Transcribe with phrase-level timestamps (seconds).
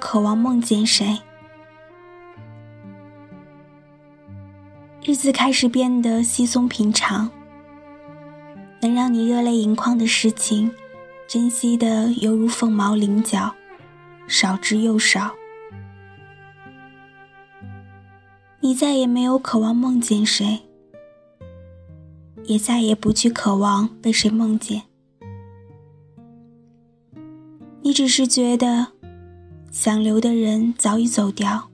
[0.00, 1.20] 渴望梦见谁。
[5.04, 7.30] 日子开始变得稀松平常，
[8.80, 10.72] 能让你热泪盈眶的事情，
[11.28, 13.54] 珍惜的犹如凤毛麟角，
[14.26, 15.32] 少之又少。
[18.60, 20.60] 你再也没有渴望梦见谁，
[22.44, 24.82] 也再也不去渴望被谁梦见。
[27.82, 28.88] 你只是觉得，
[29.70, 31.70] 想留的人早已走掉，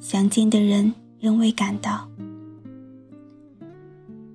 [0.00, 2.08] 想见的人仍未赶到。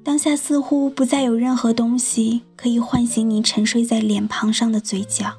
[0.02, 5.34] 当下似乎不再有任何东西可以唤醒你沉睡在脸庞上的嘴角，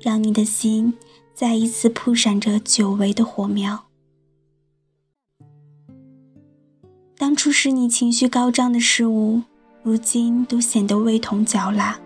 [0.00, 0.94] 让你的心
[1.34, 3.84] 再一次扑闪着久违的火苗。
[7.16, 9.42] 当初使你情绪高涨的事物，
[9.82, 12.01] 如今都显得味同嚼蜡。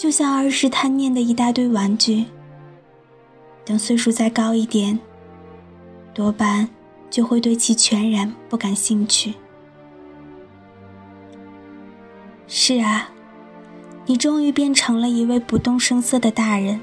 [0.00, 2.24] 就像儿时贪念的一大堆玩具，
[3.66, 4.98] 等岁数再高一点，
[6.14, 6.66] 多半
[7.10, 9.34] 就会对其全然不感兴趣。
[12.48, 13.10] 是啊，
[14.06, 16.80] 你终于变成了一位不动声色的大人。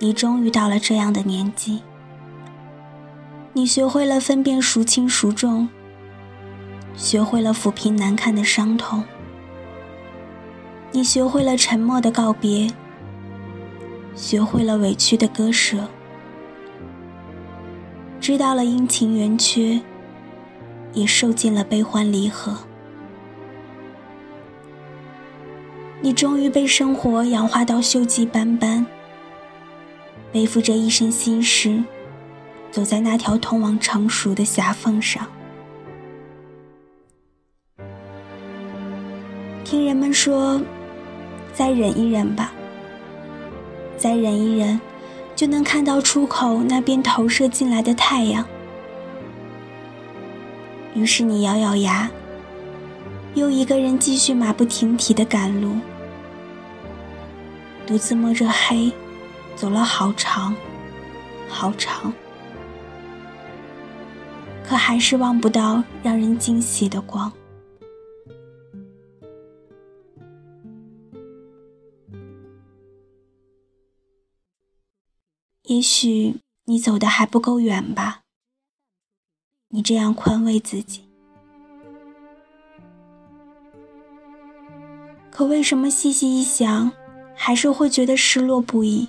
[0.00, 1.80] 你终于到了这样的年纪。
[3.54, 5.70] 你学会了分辨孰轻孰重，
[6.94, 9.02] 学会了抚平难看的伤痛。
[10.94, 12.70] 你学会了沉默的告别，
[14.14, 15.88] 学会了委屈的割舍，
[18.20, 19.80] 知道了阴晴圆缺，
[20.92, 22.56] 也受尽了悲欢离合。
[26.00, 28.86] 你终于被生活氧化到锈迹斑斑，
[30.30, 31.82] 背负着一身心事。
[32.70, 35.26] 走在那条通往成熟的狭缝上，
[39.64, 40.60] 听人们说，
[41.54, 42.52] 再忍一忍吧，
[43.96, 44.80] 再忍一忍，
[45.36, 48.44] 就能看到出口那边投射进来的太阳。
[50.94, 52.10] 于是你咬咬牙，
[53.34, 55.76] 又一个人继续马不停蹄的赶路，
[57.86, 58.92] 独自摸着黑，
[59.54, 60.54] 走了好长，
[61.48, 62.12] 好长。
[64.66, 67.30] 可还是望不到让人惊喜的光。
[75.64, 78.20] 也许你走的还不够远吧？
[79.68, 81.08] 你这样宽慰自己。
[85.30, 86.92] 可为什么细细一想，
[87.34, 89.08] 还是会觉得失落不已？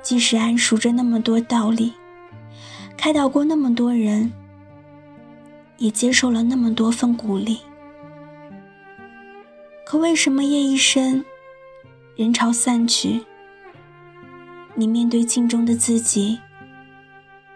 [0.00, 1.94] 即使谙熟着那么多道理。
[2.96, 4.32] 开导过那么多人，
[5.78, 7.58] 也接受了那么多份鼓励，
[9.84, 11.24] 可为什么夜已深，
[12.14, 13.24] 人潮散去，
[14.76, 16.38] 你面对镜中的自己，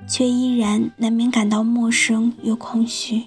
[0.06, 3.24] 却依然难免感到陌生又空虚？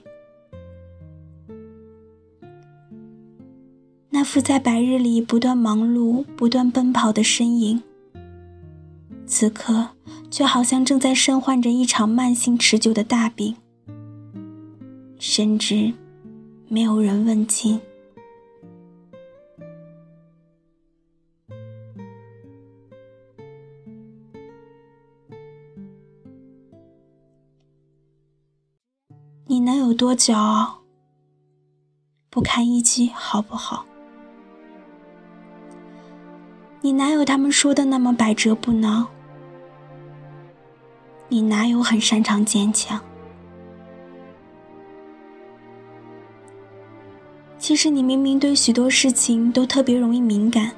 [4.10, 7.82] 那副在白日里不断忙碌、不断奔跑的身影。
[9.26, 9.90] 此刻，
[10.30, 13.56] 却好像正在身患着一场慢性持久的大病，
[15.18, 15.94] 甚至
[16.68, 17.80] 没有人问津。
[29.62, 30.80] 你能有多骄傲？
[32.32, 33.86] 不堪一击，好不好？
[36.82, 39.06] 你哪有他们说的那么百折不挠？
[41.30, 43.00] 你哪有很擅长坚强？
[47.60, 50.72] 其实你明明对许多事情都特别容易敏感，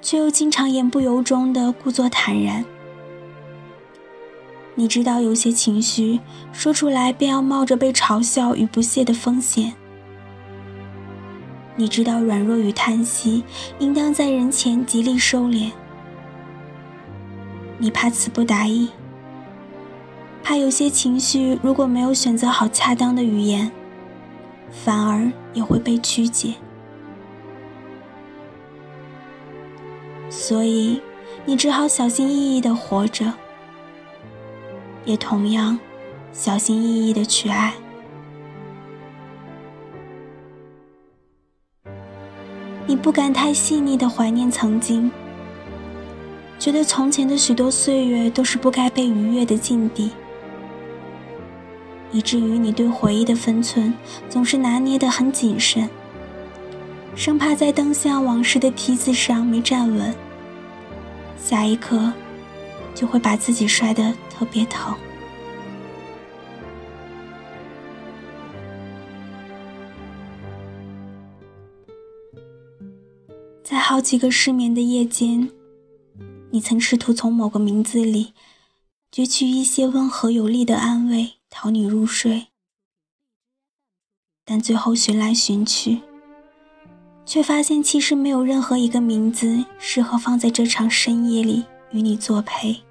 [0.00, 2.64] 却又经常言不由衷的故作坦然。
[4.80, 6.18] 你知道有些情绪
[6.54, 9.74] 说出来便要冒着被嘲笑与不屑的风险。
[11.76, 13.44] 你知道软弱与叹息
[13.78, 15.70] 应当在人前极力收敛。
[17.76, 18.88] 你怕词不达意。
[20.42, 23.70] 怕有些情绪如果没有选择好恰当的语言，
[24.70, 26.54] 反而也会被曲解。
[30.30, 31.02] 所以，
[31.44, 33.30] 你只好小心翼翼的活着，
[35.04, 35.78] 也同样
[36.32, 37.74] 小心翼翼的去爱。
[42.86, 45.10] 你不敢太细腻的怀念曾经，
[46.58, 50.10] 觉得从前的许多岁月都是不该被逾越的禁地。
[52.12, 53.94] 以至于你对回忆的分寸
[54.28, 55.88] 总是拿捏得很谨慎，
[57.14, 60.12] 生怕在登向往事的梯子上没站稳，
[61.40, 62.12] 下一刻
[62.92, 64.96] 就会把自己摔得特别疼。
[73.62, 75.50] 在好几个失眠的夜间，
[76.50, 78.32] 你曾试图从某个名字里
[79.12, 82.46] 攫取一些温和有力的安慰，讨你入睡，
[84.46, 86.00] 但最后寻来寻去。
[87.26, 92.82] 却发现，其实没有任何一个名字适合放在这场深夜里与你作陪。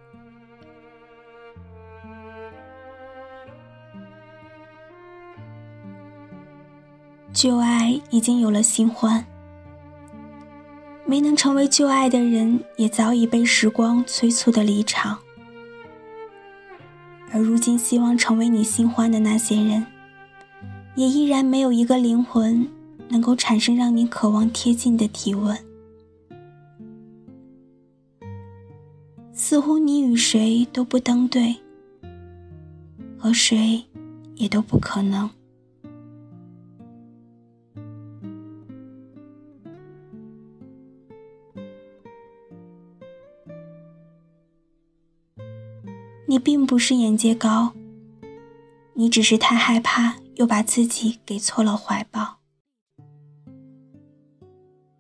[7.42, 9.26] 旧爱已经有了新欢，
[11.06, 15.18] 没能成为旧爱的人，也早已被时光催促的离场。
[17.32, 19.86] 而如今，希望成为你新欢的那些人，
[20.96, 22.68] 也依然没有一个灵魂。
[23.08, 25.58] 能够产生让你渴望贴近的体温，
[29.32, 31.56] 似乎你与谁都不登对，
[33.18, 33.86] 和谁
[34.36, 35.30] 也都不可能。
[46.30, 47.74] 你并不是眼界高，
[48.94, 52.38] 你只是太害怕，又把自己给错了怀抱。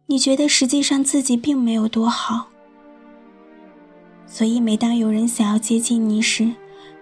[0.07, 2.47] 你觉得实际上自己并没有多好，
[4.25, 6.51] 所以每当有人想要接近你时，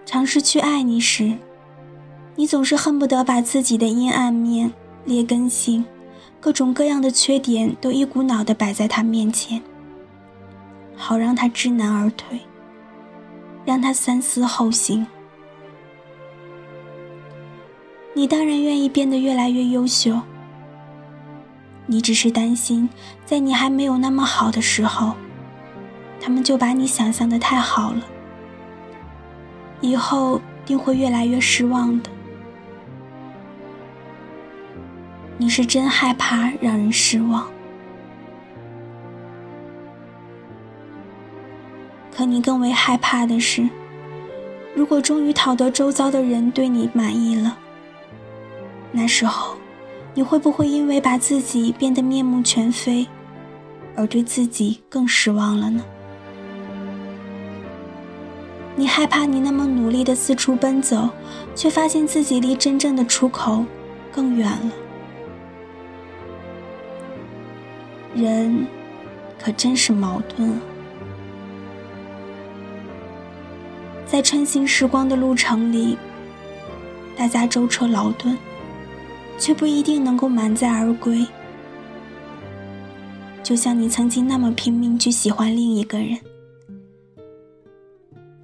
[0.04, 1.38] 尝试去爱你时，
[2.36, 4.70] 你总是恨不得把自己的阴暗面、
[5.06, 5.82] 劣根性、
[6.38, 9.62] 各种各样的缺点都一股脑的摆在他面前，
[10.94, 12.38] 好让他知难而退，
[13.68, 15.06] 让他三思后行。
[18.14, 20.18] 你当然愿意变得越来越优秀。
[21.84, 22.88] 你只是担心，
[23.26, 25.12] 在你还没有那么好的时候，
[26.18, 28.00] 他们就把你想象的太好了，
[29.82, 32.08] 以后定会越来越失望的。
[35.36, 37.46] 你是真害怕让人失望，
[42.18, 43.68] 可你更为害怕的是，
[44.74, 47.56] 如果终于讨得周遭的人对你满意了，
[48.90, 49.56] 那时候。
[50.14, 53.06] 你会不会因为把自己变得面目全非，
[53.94, 55.84] 而对自己更失望了呢？
[58.74, 61.08] 你害怕你那么努力的四处奔走，
[61.54, 63.64] 却发现自己离真正的出口
[64.10, 64.72] 更远了。
[68.16, 68.66] 人
[69.40, 70.58] 可真是矛盾啊！
[74.10, 75.96] 在穿行时光的路程里，
[77.16, 78.36] 大家舟车劳顿。
[79.38, 81.24] 却不一定能够满载而归。
[83.40, 86.18] 就像你曾经那么拼命去喜欢另一个人，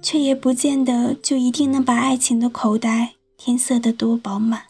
[0.01, 4.67] 却也不见得就一定能把爱情的口袋填塞得多饱满，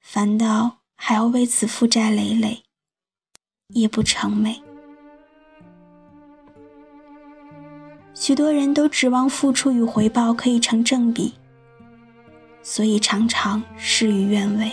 [0.00, 2.62] 反倒还要为此负债累累，
[3.70, 4.62] 夜不成寐。
[8.22, 11.34] 许多人都指望付出与回报可以成正比。
[12.62, 14.70] 所以常常事与愿违，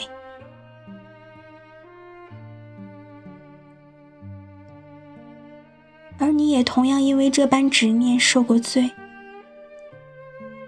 [6.20, 8.88] 而你也同样因为这般执念受过罪。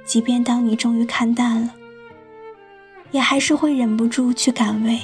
[0.03, 1.75] 即便当你终于看淡了，
[3.12, 5.00] 也还是会忍不住去感慰。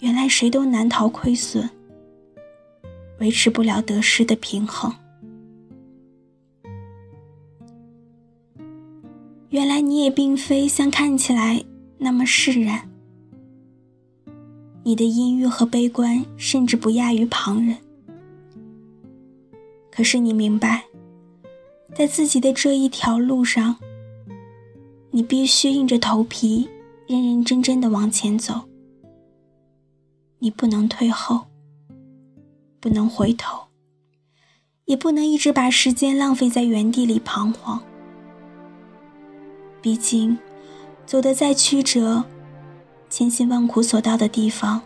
[0.00, 1.70] 原来谁都难逃亏损，
[3.18, 4.92] 维持不了得失的平衡。
[9.50, 11.64] 原来你也并非像看起来
[11.96, 12.88] 那么释然，
[14.82, 17.76] 你的阴郁和悲观甚至不亚于旁人。
[19.90, 20.84] 可是你明白，
[21.94, 23.76] 在自己的这一条路上，
[25.10, 26.68] 你必须硬着头皮，
[27.08, 28.68] 认认真真的往前走。
[30.38, 31.46] 你不能退后，
[32.80, 33.64] 不能回头，
[34.84, 37.80] 也不能一直把时间浪费在原地里彷徨。
[39.80, 40.38] 毕竟，
[41.06, 42.24] 走得再曲折，
[43.08, 44.80] 千辛万苦所到的地方，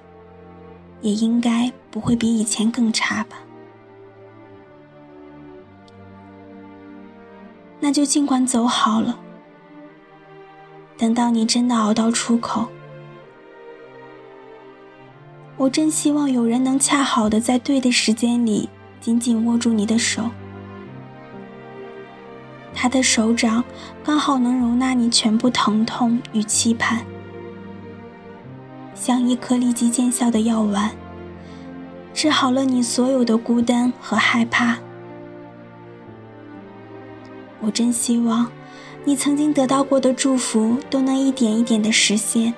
[1.01, 3.37] 也应该不会比以前更差吧？
[7.81, 9.19] 那就尽管走好了。
[10.97, 12.69] 等到你真的熬到出口，
[15.63, 18.69] 我真希望有人能恰好的在对的时间里，
[19.01, 20.29] 紧紧握住你的手。
[22.75, 23.63] 他的手掌
[24.03, 27.05] 刚好能容纳你全部疼痛与期盼，
[28.97, 30.91] 像一颗立即见效的药丸，
[32.13, 34.77] 治好了你所有的孤单和害怕。
[37.61, 38.51] 我真希望，
[39.05, 42.53] 你曾经得到过的祝福都能一点一点的实现，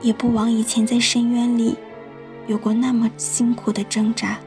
[0.00, 1.76] 也不枉以前在深渊里
[2.46, 4.38] 有过那么辛苦的挣扎。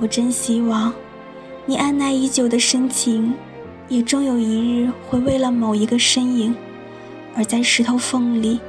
[0.00, 0.92] 我真希望，
[1.64, 3.32] 你按耐已久的深情，
[3.88, 6.52] 也终有一日会为了某一个身影，
[7.36, 8.60] 而在石头缝里，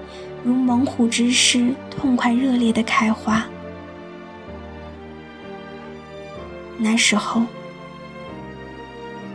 [0.43, 3.43] 如猛虎之势，痛快热烈的开花。
[6.77, 7.41] 那时候，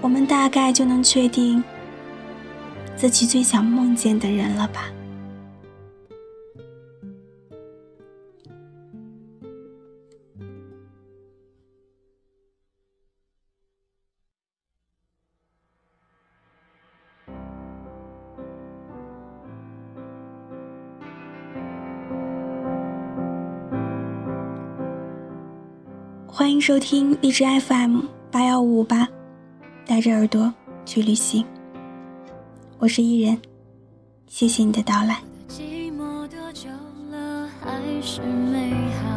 [0.01, 1.63] 我们大概就能确定
[2.97, 4.93] 自己最想梦见的人了吧。
[26.39, 29.09] 欢迎收听荔枝 FM 八幺五五八，
[29.89, 30.53] 带着耳朵
[30.85, 31.43] 去旅行。
[32.79, 33.41] 我是伊人，
[34.27, 35.23] 谢谢你的到来。
[35.49, 36.69] 寂寞多久
[37.11, 39.09] 了，还是美好？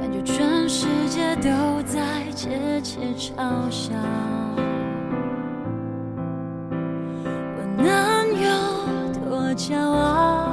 [0.00, 1.48] 感觉全世界都
[1.84, 3.92] 在窃窃嘲笑。
[7.54, 8.50] 我能有
[9.30, 10.49] 多骄傲？